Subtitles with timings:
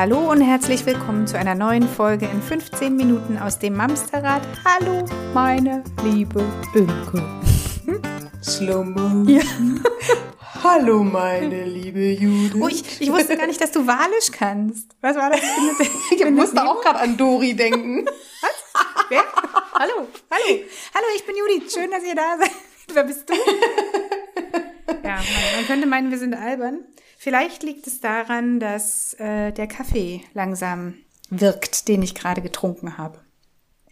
[0.00, 4.42] Hallo und herzlich willkommen zu einer neuen Folge in 15 Minuten aus dem Mamsterrad.
[4.64, 5.04] Hallo,
[5.34, 6.40] meine liebe
[6.72, 7.24] Imke.
[8.40, 9.28] Slow Mo.
[9.28, 9.42] Ja.
[10.62, 12.62] Hallo, meine liebe Judith.
[12.62, 14.94] Oh, ich, ich wusste gar nicht, dass du Walisch kannst.
[15.00, 15.40] Was war das?
[16.12, 18.06] ich musste auch gerade an Dori denken.
[18.40, 18.84] Was?
[19.08, 19.24] Wer?
[19.74, 20.60] Hallo, hallo.
[20.94, 21.74] Hallo, ich bin Judith.
[21.74, 22.52] Schön, dass ihr da seid.
[22.94, 23.34] Wer bist du?
[25.02, 26.84] Ja, man, man könnte meinen, wir sind albern.
[27.20, 30.94] Vielleicht liegt es daran, dass äh, der Kaffee langsam
[31.30, 33.18] wirkt, den ich gerade getrunken habe.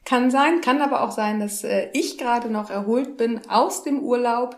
[0.05, 3.99] Kann sein, kann aber auch sein, dass äh, ich gerade noch erholt bin aus dem
[3.99, 4.57] Urlaub.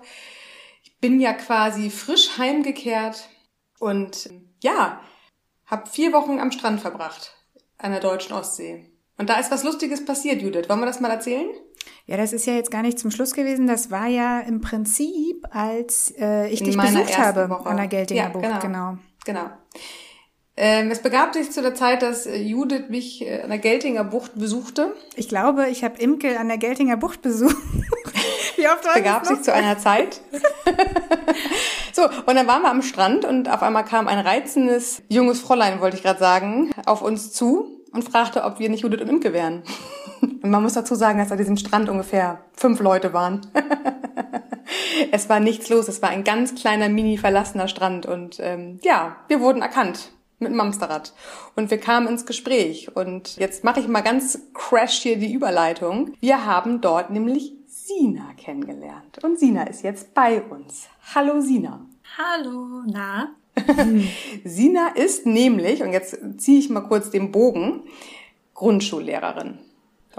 [0.83, 3.31] Ich bin ja quasi frisch heimgekehrt
[3.79, 4.29] und
[4.63, 5.01] ja,
[5.65, 7.33] habe vier Wochen am Strand verbracht
[7.79, 8.93] an der deutschen Ostsee.
[9.17, 10.69] Und da ist was Lustiges passiert, Judith.
[10.69, 11.49] Wollen wir das mal erzählen?
[12.07, 13.67] Ja, das ist ja jetzt gar nicht zum Schluss gewesen.
[13.67, 17.69] Das war ja im Prinzip, als äh, ich In dich besucht habe Woche.
[17.69, 18.61] an der Geltinger ja, Bucht.
[18.61, 18.99] Genau.
[19.25, 19.43] Genau.
[19.43, 19.51] genau.
[20.61, 24.03] Ähm, es begab sich zu der Zeit, dass äh, Judith mich äh, an der Geltinger
[24.03, 24.93] Bucht besuchte.
[25.15, 27.55] Ich glaube, ich habe Imkel an der Geltinger Bucht besucht.
[28.57, 30.21] Wie oft war es begab sich zu einer Zeit.
[31.93, 35.81] so, und dann waren wir am Strand und auf einmal kam ein reizendes junges Fräulein,
[35.81, 39.33] wollte ich gerade sagen, auf uns zu und fragte, ob wir nicht Judith und Imke
[39.33, 39.63] wären.
[40.43, 43.41] Und man muss dazu sagen, dass an diesem Strand ungefähr fünf Leute waren.
[45.13, 49.17] es war nichts los, es war ein ganz kleiner, mini verlassener Strand und ähm, ja,
[49.29, 51.13] wir wurden erkannt mit dem Amsterrad.
[51.57, 52.95] Und wir kamen ins Gespräch.
[52.95, 56.13] Und jetzt mache ich mal ganz crash hier die Überleitung.
[56.21, 59.23] Wir haben dort nämlich Sina kennengelernt.
[59.25, 60.89] Und Sina ist jetzt bei uns.
[61.15, 61.85] Hallo Sina.
[62.17, 63.31] Hallo, na?
[64.45, 67.83] Sina ist nämlich, und jetzt ziehe ich mal kurz den Bogen,
[68.55, 69.59] Grundschullehrerin.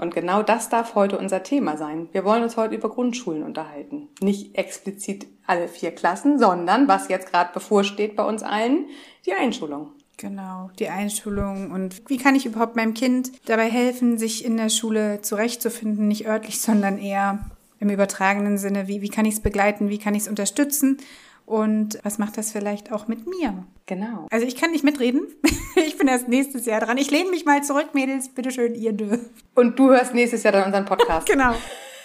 [0.00, 2.08] Und genau das darf heute unser Thema sein.
[2.12, 4.08] Wir wollen uns heute über Grundschulen unterhalten.
[4.22, 8.86] Nicht explizit alle vier Klassen, sondern was jetzt gerade bevorsteht bei uns allen,
[9.26, 9.88] die Einschulung.
[10.16, 14.70] Genau, die Einschulung und wie kann ich überhaupt meinem Kind dabei helfen, sich in der
[14.70, 17.38] Schule zurechtzufinden, nicht örtlich, sondern eher
[17.78, 20.96] im übertragenen Sinne, wie, wie kann ich es begleiten, wie kann ich es unterstützen
[21.46, 23.64] und was macht das vielleicht auch mit mir?
[23.86, 24.26] Genau.
[24.30, 25.22] Also ich kann nicht mitreden.
[25.76, 26.98] Ich bin erst nächstes Jahr dran.
[26.98, 28.28] Ich lehne mich mal zurück, Mädels.
[28.30, 29.30] Bitteschön, ihr dürft.
[29.54, 31.26] Und du hörst nächstes Jahr dann unseren Podcast.
[31.30, 31.54] genau.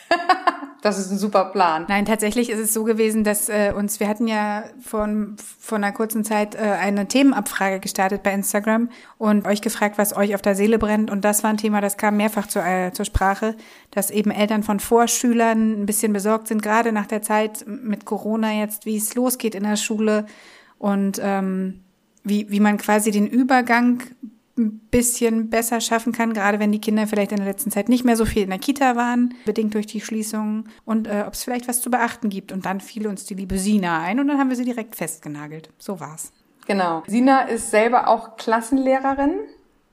[0.85, 1.85] Das ist ein super Plan.
[1.88, 5.09] Nein, tatsächlich ist es so gewesen, dass äh, uns, wir hatten ja vor,
[5.59, 10.35] vor einer kurzen Zeit äh, eine Themenabfrage gestartet bei Instagram und euch gefragt, was euch
[10.35, 11.09] auf der Seele brennt.
[11.09, 13.56] Und das war ein Thema, das kam mehrfach zu, äh, zur Sprache,
[13.90, 18.53] dass eben Eltern von Vorschülern ein bisschen besorgt sind, gerade nach der Zeit mit Corona
[18.53, 20.28] jetzt, wie es losgeht in der Schule
[20.78, 21.81] und ähm,
[22.24, 24.03] wie, wie man quasi den Übergang
[24.58, 28.06] ein bisschen besser schaffen kann, gerade wenn die Kinder vielleicht in der letzten Zeit nicht
[28.06, 31.44] mehr so viel in der Kita waren, bedingt durch die Schließungen und äh, ob es
[31.44, 32.52] vielleicht was zu beachten gibt.
[32.52, 35.70] Und dann fiel uns die liebe Sina ein und dann haben wir sie direkt festgenagelt.
[35.78, 36.32] So war's.
[36.68, 37.04] Genau.
[37.08, 39.40] Sina ist selber auch Klassenlehrerin.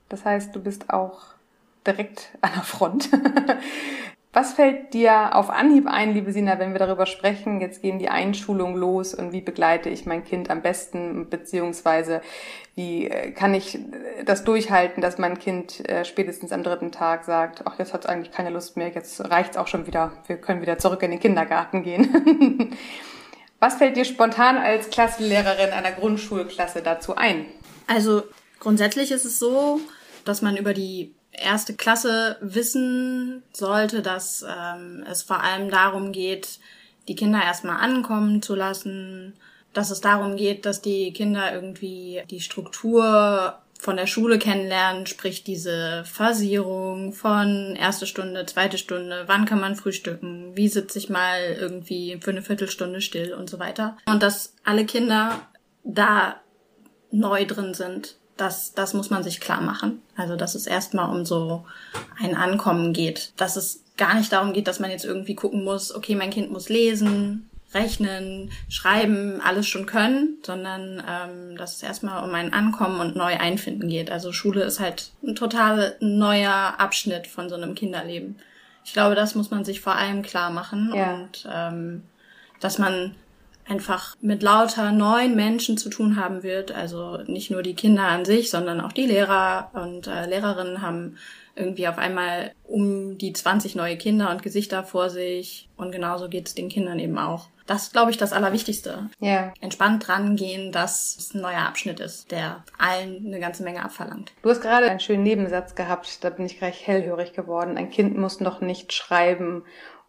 [0.09, 1.33] Das heißt, du bist auch
[1.85, 3.09] direkt an der Front.
[4.35, 7.61] Was fällt dir auf Anhieb ein, liebe Sina, wenn wir darüber sprechen?
[7.61, 12.19] Jetzt gehen die Einschulungen los und wie begleite ich mein Kind am besten, beziehungsweise
[12.73, 17.25] wie äh, kann ich äh, das durchhalten, dass mein Kind äh, spätestens am dritten Tag
[17.25, 20.37] sagt, ach, jetzt hat es eigentlich keine Lust mehr, jetzt reicht's auch schon wieder, wir
[20.37, 22.75] können wieder zurück in den Kindergarten gehen.
[23.59, 27.45] Was fällt dir spontan als Klassenlehrerin einer Grundschulklasse dazu ein?
[27.85, 28.23] Also
[28.59, 29.79] grundsätzlich ist es so,
[30.25, 36.59] dass man über die erste Klasse wissen sollte, dass ähm, es vor allem darum geht,
[37.07, 39.33] die Kinder erstmal ankommen zu lassen,
[39.73, 45.43] dass es darum geht, dass die Kinder irgendwie die Struktur von der Schule kennenlernen, sprich
[45.43, 51.57] diese Phasierung von erste Stunde, zweite Stunde, wann kann man frühstücken, wie sitze ich mal
[51.59, 53.97] irgendwie für eine Viertelstunde still und so weiter.
[54.05, 55.41] Und dass alle Kinder
[55.83, 56.37] da
[57.11, 60.01] neu drin sind das, das muss man sich klar machen.
[60.15, 61.65] Also, dass es erstmal um so
[62.19, 63.33] ein Ankommen geht.
[63.37, 66.51] Dass es gar nicht darum geht, dass man jetzt irgendwie gucken muss, okay, mein Kind
[66.51, 72.99] muss lesen, rechnen, schreiben, alles schon können, sondern ähm, dass es erstmal um ein Ankommen
[72.99, 74.11] und neu einfinden geht.
[74.11, 78.37] Also Schule ist halt ein total neuer Abschnitt von so einem Kinderleben.
[78.85, 81.13] Ich glaube, das muss man sich vor allem klar machen ja.
[81.13, 82.03] und ähm,
[82.59, 83.15] dass man
[83.67, 86.71] einfach mit lauter neuen Menschen zu tun haben wird.
[86.71, 91.17] Also nicht nur die Kinder an sich, sondern auch die Lehrer und äh, Lehrerinnen haben
[91.55, 95.69] irgendwie auf einmal um die 20 neue Kinder und Gesichter vor sich.
[95.77, 97.47] Und genauso geht es den Kindern eben auch.
[97.65, 99.09] Das ist, glaube ich, das Allerwichtigste.
[99.19, 99.53] Ja.
[99.61, 104.33] Entspannt rangehen, dass es ein neuer Abschnitt ist, der allen eine ganze Menge abverlangt.
[104.41, 107.77] Du hast gerade einen schönen Nebensatz gehabt, da bin ich gleich hellhörig geworden.
[107.77, 109.63] Ein Kind muss noch nicht schreiben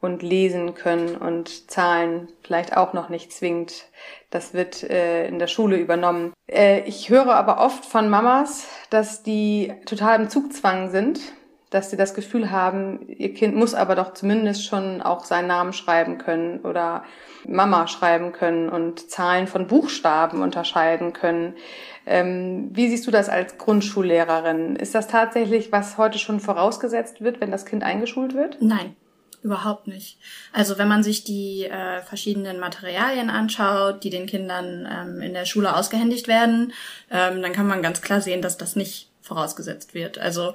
[0.04, 3.86] und lesen können und Zahlen vielleicht auch noch nicht zwingend.
[4.30, 6.32] Das wird äh, in der Schule übernommen.
[6.46, 11.20] Äh, ich höre aber oft von Mamas, dass die total im Zugzwang sind,
[11.70, 15.72] dass sie das Gefühl haben, ihr Kind muss aber doch zumindest schon auch seinen Namen
[15.72, 17.02] schreiben können oder
[17.48, 21.54] Mama schreiben können und Zahlen von Buchstaben unterscheiden können.
[22.06, 24.76] Ähm, wie siehst du das als Grundschullehrerin?
[24.76, 28.58] Ist das tatsächlich, was heute schon vorausgesetzt wird, wenn das Kind eingeschult wird?
[28.60, 28.94] Nein.
[29.44, 30.16] Überhaupt nicht.
[30.54, 35.44] Also wenn man sich die äh, verschiedenen Materialien anschaut, die den Kindern ähm, in der
[35.44, 36.72] Schule ausgehändigt werden,
[37.10, 40.16] ähm, dann kann man ganz klar sehen, dass das nicht vorausgesetzt wird.
[40.16, 40.54] Also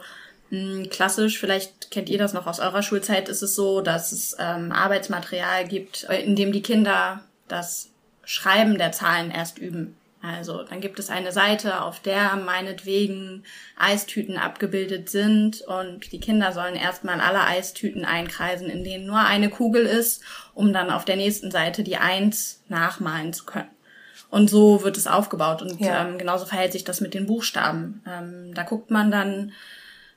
[0.50, 4.36] mh, klassisch, vielleicht kennt ihr das noch aus eurer Schulzeit, ist es so, dass es
[4.40, 7.92] ähm, Arbeitsmaterial gibt, äh, in dem die Kinder das
[8.26, 9.96] Schreiben der Zahlen erst üben.
[10.22, 13.44] Also dann gibt es eine Seite, auf der meinetwegen
[13.78, 19.50] Eistüten abgebildet sind und die Kinder sollen erstmal alle Eistüten einkreisen, in denen nur eine
[19.50, 20.22] Kugel ist,
[20.54, 23.70] um dann auf der nächsten Seite die Eins nachmalen zu können.
[24.30, 26.06] Und so wird es aufgebaut und ja.
[26.06, 28.04] ähm, genauso verhält sich das mit den Buchstaben.
[28.06, 29.54] Ähm, da guckt man dann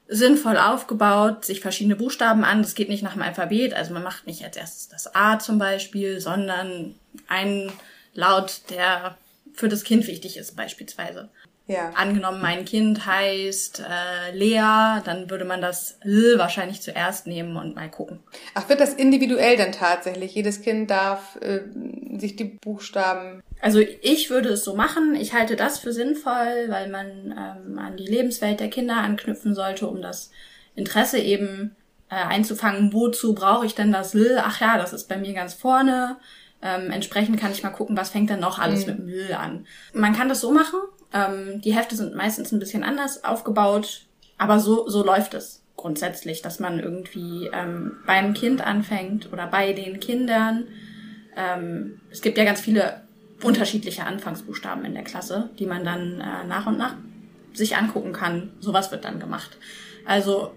[0.08, 2.60] sinnvoll aufgebaut, sich verschiedene Buchstaben an.
[2.60, 5.58] Das geht nicht nach dem Alphabet, also man macht nicht als erstes das A zum
[5.58, 6.96] Beispiel, sondern
[7.28, 7.72] ein
[8.14, 9.16] Laut, der
[9.54, 11.30] für das Kind wichtig ist beispielsweise.
[11.68, 11.90] Ja.
[11.94, 17.76] Angenommen, mein Kind heißt äh, Lea, dann würde man das L wahrscheinlich zuerst nehmen und
[17.76, 18.18] mal gucken.
[18.54, 20.34] Ach, wird das individuell dann tatsächlich?
[20.34, 21.60] Jedes Kind darf äh,
[22.18, 23.42] sich die Buchstaben.
[23.60, 25.14] Also ich würde es so machen.
[25.14, 29.86] Ich halte das für sinnvoll, weil man ähm, an die Lebenswelt der Kinder anknüpfen sollte,
[29.86, 30.32] um das
[30.74, 31.76] Interesse eben
[32.10, 32.92] äh, einzufangen.
[32.92, 34.42] Wozu brauche ich denn das L?
[34.42, 36.16] Ach ja, das ist bei mir ganz vorne.
[36.62, 38.92] Ähm, entsprechend kann ich mal gucken, was fängt denn noch alles mhm.
[38.92, 39.66] mit Müll an.
[39.92, 40.78] Man kann das so machen.
[41.12, 44.06] Ähm, die Hefte sind meistens ein bisschen anders aufgebaut,
[44.38, 49.72] aber so, so läuft es grundsätzlich, dass man irgendwie ähm, beim Kind anfängt oder bei
[49.72, 50.68] den Kindern.
[51.36, 53.02] Ähm, es gibt ja ganz viele
[53.42, 56.94] unterschiedliche Anfangsbuchstaben in der Klasse, die man dann äh, nach und nach
[57.52, 58.52] sich angucken kann.
[58.60, 59.58] Sowas wird dann gemacht.
[60.06, 60.52] Also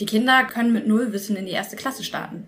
[0.00, 2.46] die Kinder können mit null Wissen in die erste Klasse starten.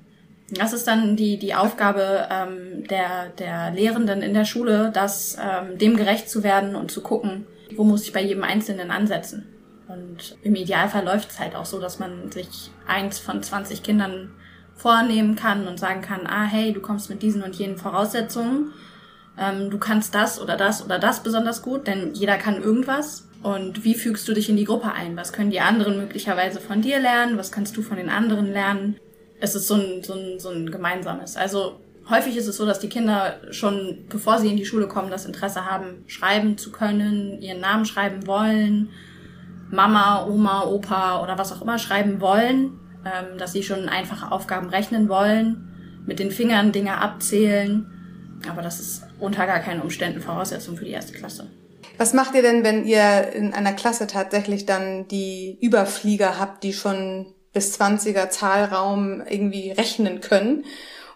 [0.52, 5.78] Das ist dann die, die Aufgabe ähm, der, der Lehrenden in der Schule, das ähm,
[5.78, 9.46] dem gerecht zu werden und zu gucken, wo muss ich bei jedem Einzelnen ansetzen.
[9.86, 14.30] Und im Idealfall läuft es halt auch so, dass man sich eins von 20 Kindern
[14.74, 18.72] vornehmen kann und sagen kann, ah hey, du kommst mit diesen und jenen Voraussetzungen,
[19.38, 23.26] ähm, du kannst das oder das oder das besonders gut, denn jeder kann irgendwas.
[23.42, 25.16] Und wie fügst du dich in die Gruppe ein?
[25.16, 27.38] Was können die anderen möglicherweise von dir lernen?
[27.38, 28.96] Was kannst du von den anderen lernen?
[29.40, 31.36] Es ist so ein, so ein, so ein gemeinsames.
[31.36, 35.10] Also häufig ist es so, dass die Kinder schon, bevor sie in die Schule kommen,
[35.10, 38.90] das Interesse haben, schreiben zu können, ihren Namen schreiben wollen,
[39.70, 44.68] Mama, Oma, Opa oder was auch immer schreiben wollen, ähm, dass sie schon einfache Aufgaben
[44.68, 47.86] rechnen wollen, mit den Fingern Dinge abzählen.
[48.48, 51.46] Aber das ist unter gar keinen Umständen Voraussetzung für die erste Klasse.
[51.98, 56.72] Was macht ihr denn, wenn ihr in einer Klasse tatsächlich dann die Überflieger habt, die
[56.72, 60.64] schon bis 20er Zahlraum irgendwie rechnen können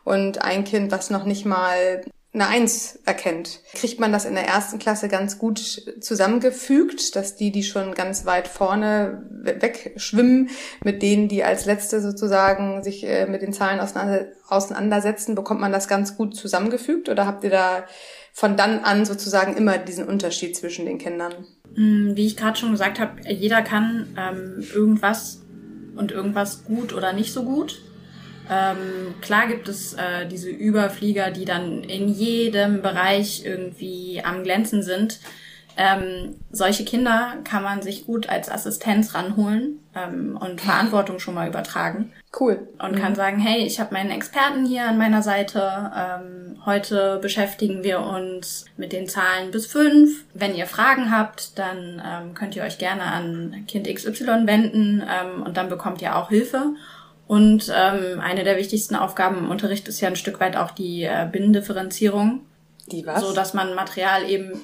[0.05, 2.03] und ein Kind, was noch nicht mal
[2.35, 3.61] eine Eins erkennt.
[3.75, 5.59] Kriegt man das in der ersten Klasse ganz gut
[6.01, 10.51] zusammengefügt, dass die, die schon ganz weit vorne wegschwimmen,
[10.83, 15.87] mit denen, die als Letzte sozusagen sich äh, mit den Zahlen auseinandersetzen, bekommt man das
[15.87, 17.85] ganz gut zusammengefügt oder habt ihr da
[18.33, 21.47] von dann an sozusagen immer diesen Unterschied zwischen den Kindern?
[21.77, 25.44] Mm, wie ich gerade schon gesagt habe, jeder kann ähm, irgendwas
[25.97, 27.81] und irgendwas gut oder nicht so gut.
[28.51, 34.83] Ähm, klar gibt es äh, diese Überflieger, die dann in jedem Bereich irgendwie am Glänzen
[34.83, 35.19] sind.
[35.77, 41.49] Ähm, solche Kinder kann man sich gut als Assistenz ranholen ähm, und Verantwortung schon mal
[41.49, 42.13] übertragen.
[42.39, 42.69] Cool.
[42.79, 43.01] Und mhm.
[43.01, 45.91] kann sagen, hey, ich habe meinen Experten hier an meiner Seite.
[45.97, 50.25] Ähm, heute beschäftigen wir uns mit den Zahlen bis fünf.
[50.33, 55.43] Wenn ihr Fragen habt, dann ähm, könnt ihr euch gerne an Kind XY wenden ähm,
[55.43, 56.75] und dann bekommt ihr auch Hilfe.
[57.27, 61.05] Und ähm, eine der wichtigsten Aufgaben im Unterricht ist ja ein Stück weit auch die
[61.05, 62.41] äh, Binnendifferenzierung.
[62.93, 63.23] Die was?
[63.23, 64.61] So dass man Material eben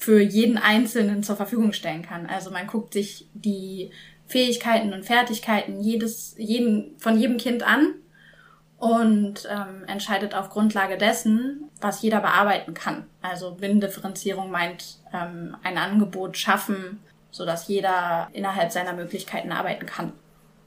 [0.00, 2.24] für jeden Einzelnen zur Verfügung stellen kann.
[2.24, 3.90] Also man guckt sich die
[4.26, 7.92] Fähigkeiten und Fertigkeiten jedes, jeden, von jedem Kind an
[8.78, 13.04] und ähm, entscheidet auf Grundlage dessen, was jeder bearbeiten kann.
[13.20, 20.14] Also Binnendifferenzierung meint ähm, ein Angebot schaffen, so dass jeder innerhalb seiner Möglichkeiten arbeiten kann.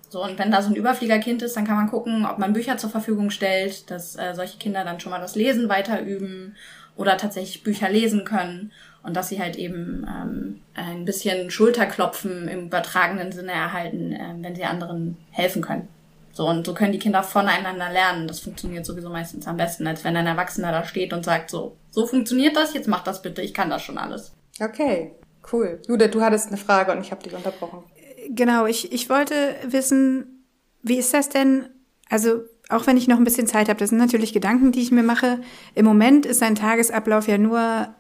[0.09, 2.77] So, und wenn da so ein Überfliegerkind ist, dann kann man gucken, ob man Bücher
[2.77, 6.55] zur Verfügung stellt, dass äh, solche Kinder dann schon mal das Lesen weiterüben
[6.95, 8.71] oder tatsächlich Bücher lesen können
[9.03, 14.55] und dass sie halt eben ähm, ein bisschen Schulterklopfen im übertragenen Sinne erhalten, äh, wenn
[14.55, 15.87] sie anderen helfen können.
[16.31, 18.27] So, und so können die Kinder voneinander lernen.
[18.27, 21.75] Das funktioniert sowieso meistens am besten, als wenn ein Erwachsener da steht und sagt so,
[21.91, 24.33] so funktioniert das, jetzt mach das bitte, ich kann das schon alles.
[24.59, 25.11] Okay.
[25.51, 25.81] Cool.
[25.87, 27.83] Jude, du hattest eine Frage und ich habe dich unterbrochen.
[28.29, 30.45] Genau, ich, ich wollte wissen,
[30.81, 31.67] wie ist das denn?
[32.09, 34.91] Also auch wenn ich noch ein bisschen Zeit habe, das sind natürlich Gedanken, die ich
[34.91, 35.41] mir mache.
[35.75, 37.93] Im Moment ist ein Tagesablauf ja nur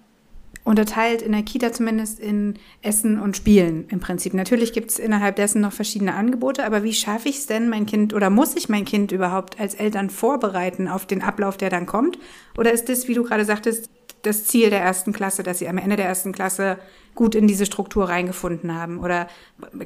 [0.63, 4.33] unterteilt in der Kita zumindest in Essen und Spielen im Prinzip.
[4.33, 7.85] Natürlich gibt es innerhalb dessen noch verschiedene Angebote, aber wie schaffe ich es denn, mein
[7.85, 11.85] Kind oder muss ich mein Kind überhaupt als Eltern vorbereiten auf den Ablauf, der dann
[11.85, 12.17] kommt?
[12.57, 13.89] Oder ist das, wie du gerade sagtest,
[14.21, 16.77] das Ziel der ersten Klasse, dass sie am Ende der ersten Klasse
[17.13, 18.99] gut in diese Struktur reingefunden haben?
[18.99, 19.27] Oder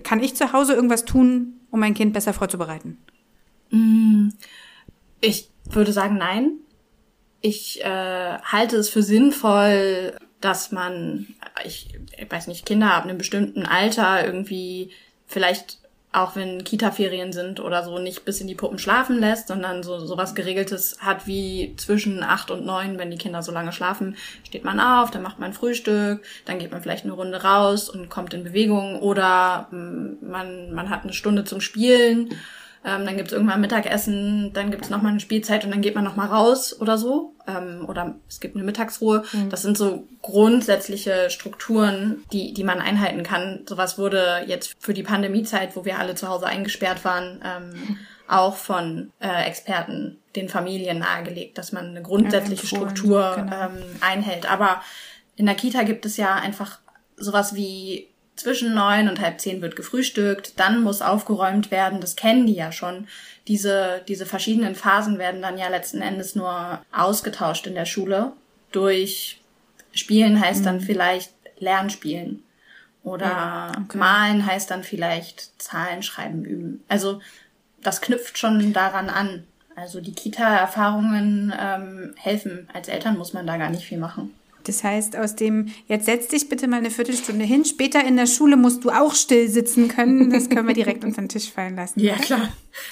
[0.03, 2.99] kann ich zu Hause irgendwas tun, um mein Kind besser vorzubereiten?
[3.71, 4.29] Mm,
[5.21, 6.51] ich würde sagen, nein.
[7.41, 11.27] Ich äh, halte es für sinnvoll, dass man,
[11.65, 14.91] ich, ich weiß nicht, Kinder ab einem bestimmten Alter irgendwie
[15.25, 15.79] vielleicht
[16.13, 19.99] auch wenn Kita-Ferien sind oder so, nicht bis in die Puppen schlafen lässt, sondern so
[19.99, 24.63] sowas Geregeltes hat wie zwischen acht und neun, wenn die Kinder so lange schlafen, steht
[24.63, 28.33] man auf, dann macht man Frühstück, dann geht man vielleicht eine Runde raus und kommt
[28.33, 32.29] in Bewegung oder mm, man, man hat eine Stunde zum Spielen
[32.87, 36.29] ähm, dann gibt's irgendwann Mittagessen, dann gibt's nochmal eine Spielzeit und dann geht man nochmal
[36.29, 37.33] raus oder so.
[37.45, 39.23] Ähm, oder es gibt eine Mittagsruhe.
[39.33, 39.49] Mhm.
[39.49, 43.65] Das sind so grundsätzliche Strukturen, die, die man einhalten kann.
[43.67, 47.97] Sowas wurde jetzt für die Pandemiezeit, wo wir alle zu Hause eingesperrt waren, ähm,
[48.29, 53.65] auch von äh, Experten den Familien nahegelegt, dass man eine grundsätzliche ja, Struktur genau.
[53.65, 54.49] ähm, einhält.
[54.49, 54.81] Aber
[55.35, 56.79] in der Kita gibt es ja einfach
[57.17, 62.45] sowas wie zwischen neun und halb zehn wird gefrühstückt, dann muss aufgeräumt werden, das kennen
[62.45, 63.07] die ja schon.
[63.47, 68.33] Diese, diese verschiedenen Phasen werden dann ja letzten Endes nur ausgetauscht in der Schule.
[68.71, 69.41] Durch
[69.93, 70.65] Spielen heißt mhm.
[70.65, 72.43] dann vielleicht Lernspielen.
[73.03, 73.97] Oder okay.
[73.97, 76.83] Malen heißt dann vielleicht Zahlen schreiben üben.
[76.89, 77.21] Also
[77.81, 79.45] das knüpft schon daran an.
[79.75, 82.69] Also die Kita-Erfahrungen ähm, helfen.
[82.73, 84.33] Als Eltern muss man da gar nicht viel machen.
[84.67, 88.27] Das heißt, aus dem, jetzt setz dich bitte mal eine Viertelstunde hin, später in der
[88.27, 91.75] Schule musst du auch still sitzen können, das können wir direkt unter den Tisch fallen
[91.75, 91.99] lassen.
[91.99, 92.49] Ja, klar.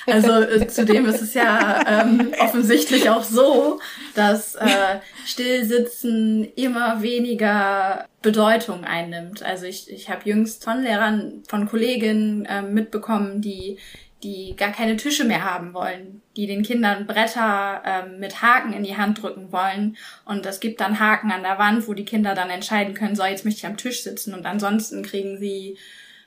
[0.07, 3.79] Also äh, zudem ist es ja ähm, offensichtlich auch so,
[4.15, 9.43] dass äh, Stillsitzen immer weniger Bedeutung einnimmt.
[9.43, 13.77] Also ich, ich habe jüngst von Lehrern, von Kolleginnen äh, mitbekommen, die
[14.25, 18.83] die gar keine Tische mehr haben wollen, die den Kindern Bretter ähm, mit Haken in
[18.83, 19.97] die Hand drücken wollen.
[20.25, 23.23] Und es gibt dann Haken an der Wand, wo die Kinder dann entscheiden können, so
[23.23, 24.33] jetzt möchte ich am Tisch sitzen.
[24.33, 25.77] Und ansonsten kriegen sie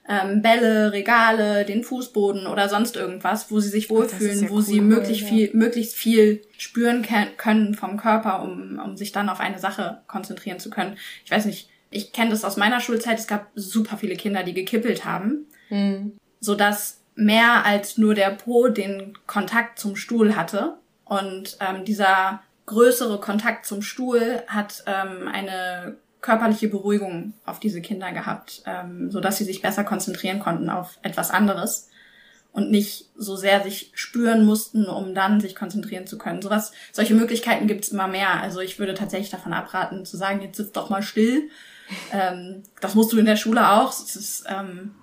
[0.08, 4.62] ähm, Bälle, Regale, den Fußboden oder sonst irgendwas, wo sie sich wohlfühlen, ja wo cool,
[4.62, 5.28] sie möglichst ja.
[5.28, 7.04] viel, möglichst viel spüren
[7.36, 10.96] können vom Körper, um, um sich dann auf eine Sache konzentrieren zu können.
[11.24, 14.54] Ich weiß nicht, ich kenne das aus meiner Schulzeit, es gab super viele Kinder, die
[14.54, 16.12] gekippelt haben, mhm.
[16.40, 20.74] sodass mehr als nur der Po den Kontakt zum Stuhl hatte.
[21.04, 28.12] Und ähm, dieser größere Kontakt zum Stuhl hat ähm, eine körperliche Beruhigung auf diese Kinder
[28.12, 31.88] gehabt, ähm, so dass sie sich besser konzentrieren konnten auf etwas anderes
[32.52, 36.40] und nicht so sehr sich spüren mussten, um dann sich konzentrieren zu können.
[36.40, 38.40] Sowas, solche Möglichkeiten gibt's immer mehr.
[38.40, 41.50] Also ich würde tatsächlich davon abraten, zu sagen, jetzt sitzt doch mal still.
[42.12, 43.90] Ähm, das musst du in der Schule auch.
[43.90, 44.94] Es ist ähm,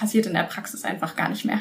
[0.00, 1.60] passiert in der Praxis einfach gar nicht mehr.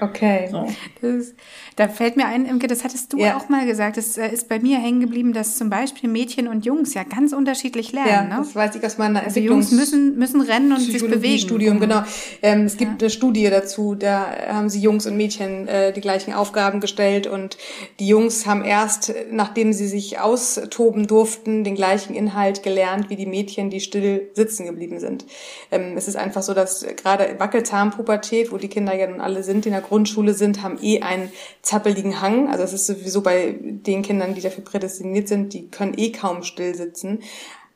[0.00, 0.48] Okay.
[0.50, 0.66] So.
[1.00, 1.34] Das,
[1.76, 3.36] da fällt mir ein, Imke, das hattest du ja.
[3.36, 3.96] auch mal gesagt.
[3.96, 7.32] Es äh, ist bei mir hängen geblieben, dass zum Beispiel Mädchen und Jungs ja ganz
[7.32, 8.10] unterschiedlich lernen.
[8.10, 8.36] Ja, ne?
[8.38, 11.38] das weiß ich aus meiner also Jungs müssen, müssen rennen und sich bewegen.
[11.38, 12.02] Studium, genau.
[12.42, 13.06] Ähm, es gibt ja.
[13.06, 17.56] eine Studie dazu, da haben sie Jungs und Mädchen äh, die gleichen Aufgaben gestellt und
[17.98, 23.26] die Jungs haben erst, nachdem sie sich austoben durften, den gleichen Inhalt gelernt wie die
[23.26, 25.24] Mädchen, die still sitzen geblieben sind.
[25.70, 29.64] Ähm, es ist einfach so, dass gerade Wackelzahnpubertät, wo die Kinder ja nun alle sind,
[29.66, 31.30] in der Grundschule sind, haben eh einen
[31.62, 32.48] zappeligen Hang.
[32.48, 36.42] Also es ist sowieso bei den Kindern, die dafür prädestiniert sind, die können eh kaum
[36.42, 37.20] still sitzen.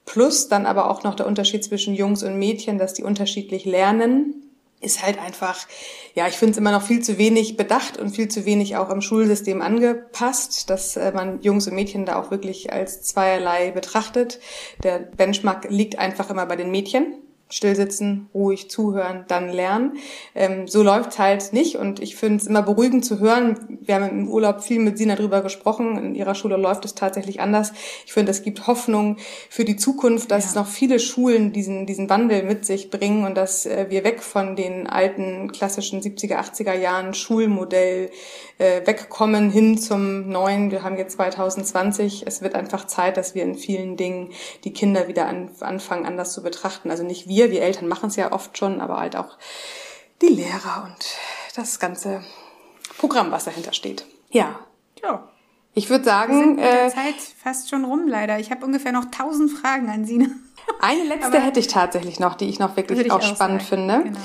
[0.04, 4.40] Plus dann aber auch noch der Unterschied zwischen Jungs und Mädchen, dass die unterschiedlich lernen
[4.80, 5.66] ist halt einfach,
[6.14, 8.90] ja, ich finde es immer noch viel zu wenig bedacht und viel zu wenig auch
[8.90, 14.40] im Schulsystem angepasst, dass äh, man Jungs und Mädchen da auch wirklich als zweierlei betrachtet.
[14.82, 17.14] Der Benchmark liegt einfach immer bei den Mädchen
[17.50, 19.98] stillsitzen, ruhig zuhören, dann lernen.
[20.34, 23.78] Ähm, so läuft's halt nicht und ich finde es immer beruhigend zu hören.
[23.82, 25.98] Wir haben im Urlaub viel mit Sina darüber gesprochen.
[25.98, 27.72] In ihrer Schule läuft es tatsächlich anders.
[28.06, 29.16] Ich finde, es gibt Hoffnung
[29.48, 30.60] für die Zukunft, dass ja.
[30.60, 34.54] noch viele Schulen diesen, diesen Wandel mit sich bringen und dass äh, wir weg von
[34.56, 38.10] den alten klassischen 70er, 80er Jahren Schulmodell
[38.58, 40.70] äh, wegkommen hin zum neuen.
[40.70, 42.26] Wir haben jetzt 2020.
[42.26, 44.30] Es wird einfach Zeit, dass wir in vielen Dingen
[44.64, 46.90] die Kinder wieder an, anfangen, anders zu betrachten.
[46.90, 49.38] Also nicht wir wir, wir Eltern machen es ja oft schon, aber halt auch
[50.20, 51.16] die Lehrer und
[51.56, 52.22] das ganze
[52.98, 54.04] Programm, was dahinter steht.
[54.30, 54.60] Ja.
[55.02, 55.26] Ja.
[55.72, 58.38] Ich würde sagen, wir sind mit der äh, Zeit fast schon rum leider.
[58.38, 60.18] Ich habe ungefähr noch tausend Fragen an Sie.
[60.80, 63.62] Eine letzte Aber hätte ich tatsächlich noch, die ich noch wirklich ich auch, auch spannend
[63.62, 63.88] sagen.
[63.88, 64.02] finde.
[64.04, 64.18] Genau.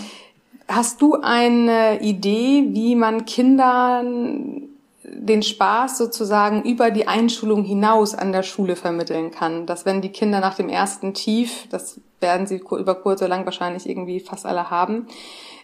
[0.67, 4.63] Hast du eine Idee, wie man Kindern
[5.07, 9.65] den Spaß sozusagen über die Einschulung hinaus an der Schule vermitteln kann.
[9.65, 13.45] Dass wenn die Kinder nach dem ersten Tief, das werden sie über kurz oder lang
[13.45, 15.07] wahrscheinlich irgendwie fast alle haben,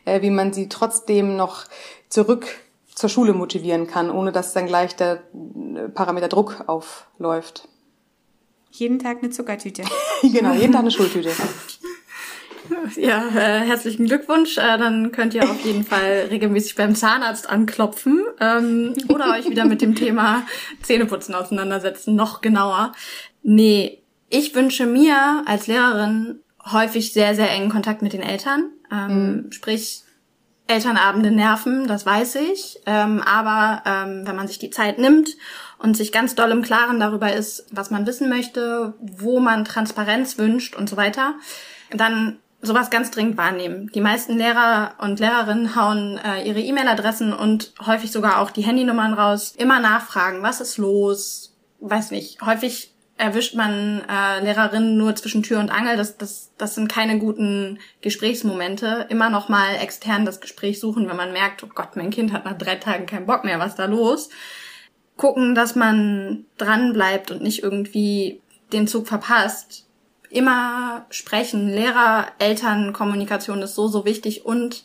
[0.05, 1.65] äh, wie man sie trotzdem noch
[2.10, 2.48] zurück
[2.93, 5.24] zur Schule motivieren kann, ohne dass dann gleich der
[5.75, 7.67] äh, Parameter Druck aufläuft.
[8.71, 9.83] Jeden Tag eine Zuckertüte.
[10.21, 11.31] genau, jeden Tag eine Schultüte.
[12.96, 14.58] Ja, äh, herzlichen Glückwunsch.
[14.58, 19.65] Äh, dann könnt ihr auf jeden Fall regelmäßig beim Zahnarzt anklopfen ähm, oder euch wieder
[19.65, 20.44] mit dem Thema
[20.82, 22.94] Zähneputzen auseinandersetzen, noch genauer.
[23.44, 26.39] Nee, ich wünsche mir als Lehrerin
[26.72, 28.72] häufig sehr, sehr engen Kontakt mit den Eltern.
[28.91, 29.51] Ähm, mhm.
[29.51, 30.03] Sprich,
[30.68, 32.80] Elternabende nerven, das weiß ich.
[32.86, 35.36] Ähm, aber ähm, wenn man sich die Zeit nimmt
[35.80, 40.38] und sich ganz doll im Klaren darüber ist, was man wissen möchte, wo man Transparenz
[40.38, 41.36] wünscht und so weiter,
[41.91, 43.89] dann sowas ganz dringend wahrnehmen.
[43.94, 49.13] Die meisten Lehrer und Lehrerinnen hauen äh, ihre E-Mail-Adressen und häufig sogar auch die Handynummern
[49.13, 49.53] raus.
[49.58, 51.56] Immer nachfragen, was ist los?
[51.80, 52.41] Weiß nicht.
[52.41, 55.98] Häufig erwischt man äh, Lehrerinnen nur zwischen Tür und Angel.
[55.98, 59.08] Das, das, das sind keine guten Gesprächsmomente.
[59.10, 62.46] Immer noch mal extern das Gespräch suchen, wenn man merkt, oh Gott, mein Kind hat
[62.46, 64.30] nach drei Tagen keinen Bock mehr, was ist da los?
[65.18, 68.41] Gucken, dass man dran bleibt und nicht irgendwie
[68.72, 69.88] den Zug verpasst
[70.31, 71.69] immer sprechen.
[71.69, 74.83] Lehrer-Eltern-Kommunikation ist so, so wichtig und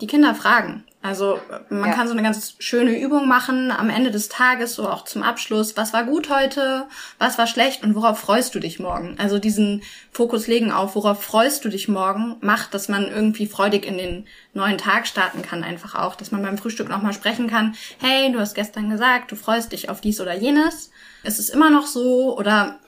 [0.00, 0.84] die Kinder fragen.
[1.02, 1.94] Also man ja.
[1.94, 5.76] kann so eine ganz schöne Übung machen am Ende des Tages, so auch zum Abschluss.
[5.76, 6.86] Was war gut heute?
[7.18, 7.84] Was war schlecht?
[7.84, 9.16] Und worauf freust du dich morgen?
[9.18, 13.84] Also diesen Fokus legen auf, worauf freust du dich morgen, macht, dass man irgendwie freudig
[13.84, 16.16] in den neuen Tag starten kann einfach auch.
[16.16, 17.76] Dass man beim Frühstück nochmal sprechen kann.
[17.98, 20.90] Hey, du hast gestern gesagt, du freust dich auf dies oder jenes.
[21.22, 22.36] Ist es immer noch so?
[22.36, 22.80] Oder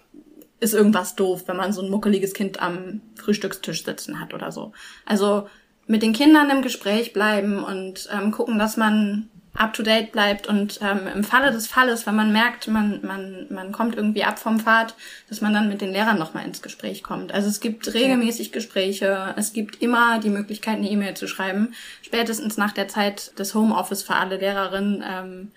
[0.61, 4.73] ist irgendwas doof, wenn man so ein muckeliges Kind am Frühstückstisch sitzen hat oder so.
[5.05, 5.49] Also
[5.87, 10.47] mit den Kindern im Gespräch bleiben und ähm, gucken, dass man up to date bleibt
[10.47, 14.39] und ähm, im Falle des Falles, wenn man merkt, man, man, man kommt irgendwie ab
[14.39, 14.95] vom Pfad,
[15.29, 17.33] dass man dann mit den Lehrern nochmal ins Gespräch kommt.
[17.33, 21.75] Also es gibt regelmäßig Gespräche, es gibt immer die Möglichkeit, eine E-Mail zu schreiben.
[22.03, 25.53] Spätestens nach der Zeit des Homeoffice für alle Lehrerinnen ähm,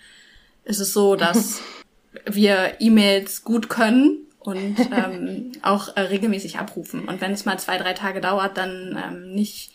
[0.64, 1.62] ist es so, dass
[2.26, 7.08] wir E-Mails gut können und ähm, auch äh, regelmäßig abrufen.
[7.08, 9.72] Und wenn es mal zwei, drei Tage dauert, dann ähm, nicht,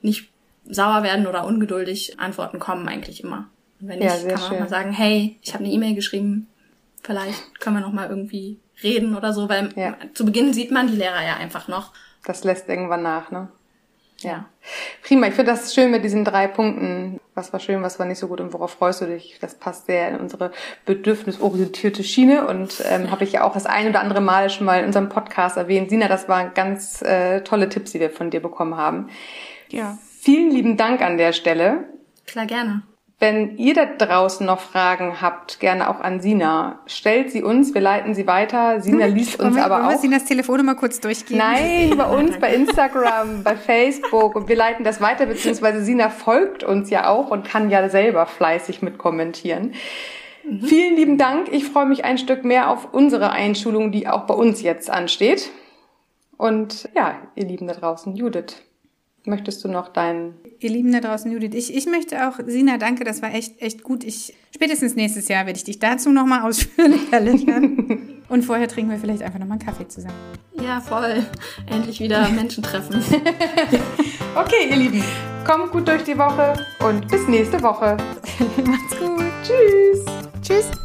[0.00, 0.30] nicht
[0.64, 2.18] sauer werden oder ungeduldig.
[2.18, 3.48] Antworten kommen eigentlich immer.
[3.80, 4.56] Und wenn ja, nicht, kann man schön.
[4.56, 6.48] auch mal sagen, hey, ich habe eine E-Mail geschrieben,
[7.02, 9.96] vielleicht können wir noch mal irgendwie reden oder so, weil ja.
[10.14, 11.92] zu Beginn sieht man die Lehrer ja einfach noch.
[12.24, 13.48] Das lässt irgendwann nach, ne?
[14.22, 14.46] Ja.
[15.02, 17.20] Prima, ich finde das schön mit diesen drei Punkten.
[17.34, 19.38] Was war schön, was war nicht so gut und worauf freust du dich?
[19.40, 20.52] Das passt sehr in unsere
[20.84, 24.80] bedürfnisorientierte Schiene und ähm, habe ich ja auch das ein oder andere Mal schon mal
[24.80, 25.90] in unserem Podcast erwähnt.
[25.90, 29.08] Sina, das waren ganz äh, tolle Tipps, die wir von dir bekommen haben.
[29.70, 29.98] Ja.
[30.20, 31.84] Vielen lieben Dank an der Stelle.
[32.26, 32.82] Klar, gerne.
[33.22, 36.80] Wenn ihr da draußen noch Fragen habt, gerne auch an Sina.
[36.86, 38.80] Stellt sie uns, wir leiten sie weiter.
[38.80, 39.90] Sina hm, liest uns wir, aber auch.
[39.90, 41.38] Wir Sinas Telefonnummer kurz durchgehen?
[41.38, 46.64] Nein, bei uns, bei Instagram, bei Facebook und wir leiten das weiter, beziehungsweise Sina folgt
[46.64, 49.74] uns ja auch und kann ja selber fleißig mit kommentieren.
[50.42, 50.62] Mhm.
[50.62, 51.46] Vielen lieben Dank.
[51.52, 55.48] Ich freue mich ein Stück mehr auf unsere Einschulung, die auch bei uns jetzt ansteht.
[56.38, 58.56] Und ja, ihr Lieben da draußen, Judith.
[59.24, 60.34] Möchtest du noch deinen.
[60.58, 63.84] Ihr Lieben da draußen, Judith, ich, ich möchte auch, Sina, danke, das war echt, echt
[63.84, 64.02] gut.
[64.02, 68.22] Ich, spätestens nächstes Jahr werde ich dich dazu nochmal ausführlicher lernen.
[68.28, 70.16] Und vorher trinken wir vielleicht einfach nochmal einen Kaffee zusammen.
[70.60, 71.24] Ja, voll.
[71.70, 72.96] Endlich wieder Menschen treffen.
[74.34, 75.04] okay, ihr Lieben,
[75.46, 76.54] kommt gut durch die Woche
[76.84, 77.96] und bis nächste Woche.
[78.66, 79.24] Macht's gut.
[79.42, 80.04] Tschüss.
[80.42, 80.81] Tschüss.